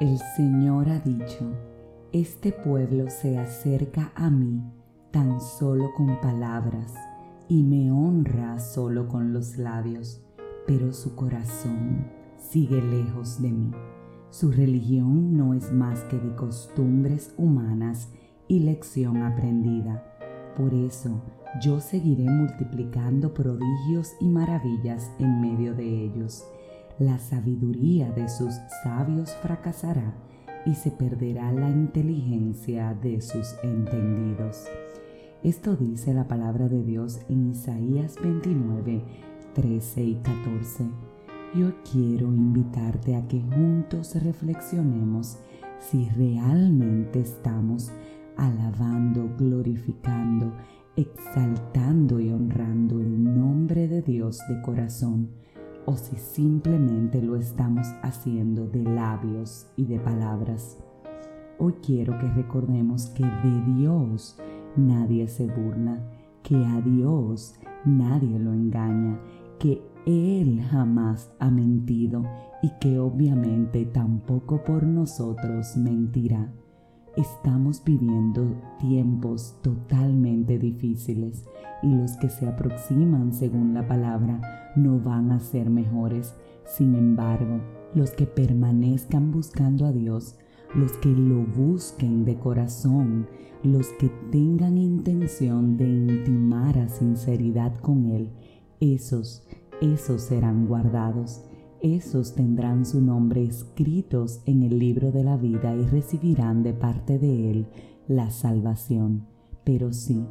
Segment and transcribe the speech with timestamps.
[0.00, 1.56] El Señor ha dicho,
[2.12, 4.62] este pueblo se acerca a mí
[5.10, 6.94] tan solo con palabras
[7.48, 10.22] y me honra solo con los labios,
[10.68, 12.06] pero su corazón
[12.36, 13.72] sigue lejos de mí.
[14.30, 18.08] Su religión no es más que de costumbres humanas
[18.46, 20.04] y lección aprendida.
[20.56, 21.20] Por eso
[21.60, 26.44] yo seguiré multiplicando prodigios y maravillas en medio de ellos.
[26.98, 30.14] La sabiduría de sus sabios fracasará
[30.66, 34.64] y se perderá la inteligencia de sus entendidos.
[35.44, 39.04] Esto dice la palabra de Dios en Isaías 29,
[39.54, 40.86] 13 y 14.
[41.54, 45.38] Yo quiero invitarte a que juntos reflexionemos
[45.78, 47.92] si realmente estamos
[48.36, 50.52] alabando, glorificando,
[50.96, 55.28] exaltando y honrando el nombre de Dios de corazón
[55.88, 60.76] o si simplemente lo estamos haciendo de labios y de palabras.
[61.58, 64.36] Hoy quiero que recordemos que de Dios
[64.76, 65.98] nadie se burla,
[66.42, 67.54] que a Dios
[67.86, 69.18] nadie lo engaña,
[69.58, 72.22] que Él jamás ha mentido
[72.62, 76.52] y que obviamente tampoco por nosotros mentirá.
[77.18, 81.44] Estamos viviendo tiempos totalmente difíciles
[81.82, 86.36] y los que se aproximan según la palabra no van a ser mejores.
[86.64, 87.60] Sin embargo,
[87.92, 90.36] los que permanezcan buscando a Dios
[90.76, 93.26] los que lo busquen de corazón,
[93.64, 98.30] los que tengan intención de intimar a sinceridad con Él,
[98.78, 99.44] esos,
[99.80, 101.42] esos serán guardados,
[101.82, 107.18] esos tendrán su nombre escritos en el libro de la vida y recibirán de parte
[107.18, 107.66] de Él
[108.06, 109.26] la salvación.
[109.64, 110.24] Pero sí,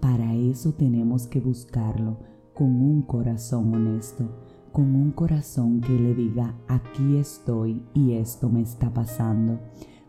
[0.00, 2.18] para eso tenemos que buscarlo
[2.54, 4.28] con un corazón honesto
[4.72, 9.58] con un corazón que le diga, aquí estoy y esto me está pasando,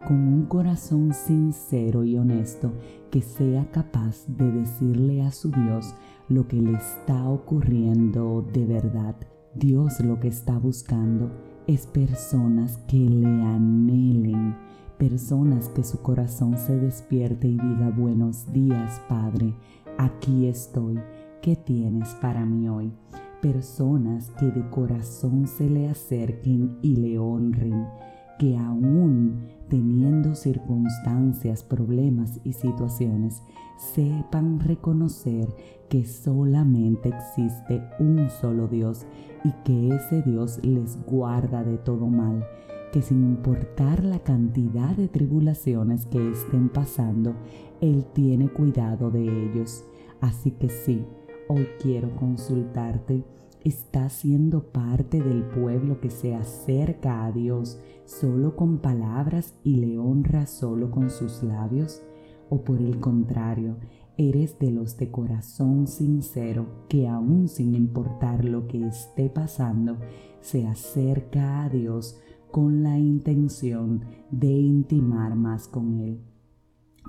[0.08, 2.73] con un corazón sincero y honesto
[3.09, 5.95] que sea capaz de decirle a su Dios
[6.30, 9.16] lo que le está ocurriendo de verdad.
[9.54, 11.32] Dios lo que está buscando
[11.67, 14.56] es personas que le anhelen,
[14.98, 19.54] personas que su corazón se despierte y diga buenos días Padre,
[19.98, 21.00] aquí estoy,
[21.42, 22.92] ¿qué tienes para mí hoy?
[23.42, 27.88] personas que de corazón se le acerquen y le honren,
[28.42, 33.44] que aún teniendo circunstancias, problemas y situaciones,
[33.78, 35.48] sepan reconocer
[35.90, 39.06] que solamente existe un solo Dios
[39.44, 42.44] y que ese Dios les guarda de todo mal,
[42.92, 47.36] que sin importar la cantidad de tribulaciones que estén pasando,
[47.80, 49.86] Él tiene cuidado de ellos.
[50.20, 51.06] Así que sí,
[51.54, 53.26] Hoy quiero consultarte.
[53.64, 59.99] ¿Estás siendo parte del pueblo que se acerca a Dios solo con palabras y le
[59.99, 62.02] honra solo con sus labios?
[62.49, 63.77] ¿O por el contrario,
[64.17, 69.98] eres de los de corazón sincero que aún sin importar lo que esté pasando,
[70.39, 76.20] se acerca a Dios con la intención de intimar más con Él?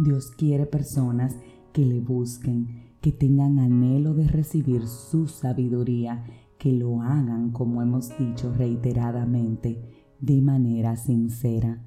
[0.05, 1.35] Dios quiere personas
[1.73, 6.25] que le busquen, que tengan anhelo de recibir su sabiduría,
[6.63, 9.83] que lo hagan, como hemos dicho reiteradamente,
[10.21, 11.83] de manera sincera.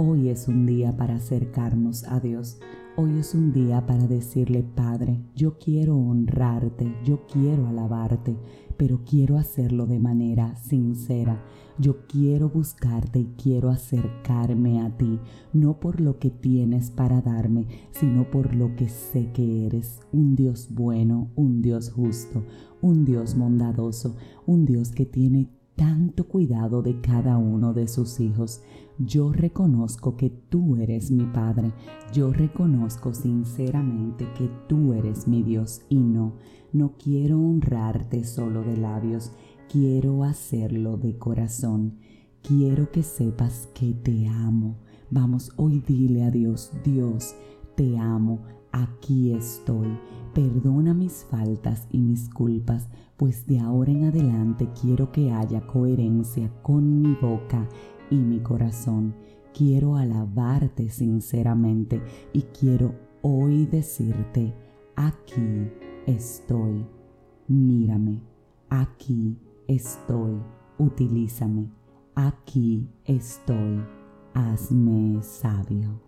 [0.00, 2.60] Hoy es un día para acercarnos a Dios.
[2.94, 8.36] Hoy es un día para decirle, Padre, yo quiero honrarte, yo quiero alabarte,
[8.76, 11.44] pero quiero hacerlo de manera sincera.
[11.78, 15.18] Yo quiero buscarte y quiero acercarme a ti,
[15.52, 20.36] no por lo que tienes para darme, sino por lo que sé que eres, un
[20.36, 22.44] Dios bueno, un Dios justo,
[22.80, 24.14] un Dios bondadoso,
[24.46, 28.62] un Dios que tiene tanto cuidado de cada uno de sus hijos.
[28.98, 31.72] Yo reconozco que tú eres mi Padre.
[32.12, 36.34] Yo reconozco sinceramente que tú eres mi Dios y no,
[36.72, 39.30] no quiero honrarte solo de labios,
[39.70, 41.94] quiero hacerlo de corazón.
[42.42, 44.78] Quiero que sepas que te amo.
[45.10, 47.36] Vamos, hoy dile a Dios, Dios,
[47.76, 48.40] te amo,
[48.72, 49.98] aquí estoy.
[50.34, 52.88] Perdona mis faltas y mis culpas
[53.18, 57.68] pues de ahora en adelante quiero que haya coherencia con mi boca
[58.10, 59.14] y mi corazón.
[59.52, 62.00] Quiero alabarte sinceramente
[62.32, 64.54] y quiero hoy decirte,
[64.94, 65.68] aquí
[66.06, 66.86] estoy,
[67.48, 68.22] mírame,
[68.70, 69.36] aquí
[69.66, 70.40] estoy,
[70.78, 71.72] utilízame,
[72.14, 73.82] aquí estoy,
[74.32, 76.07] hazme sabio.